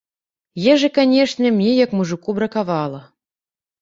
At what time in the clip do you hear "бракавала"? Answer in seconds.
2.41-3.07